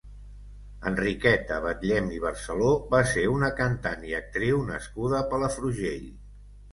Enriqueta 0.91 1.57
Batllem 1.65 2.07
i 2.15 2.21
Barceló 2.23 2.69
va 2.93 3.01
ser 3.09 3.25
una 3.33 3.49
cantant 3.59 4.07
i 4.13 4.15
actriu 4.21 4.63
nascuda 4.71 5.19
a 5.19 5.27
Palafrugell. 5.35 6.09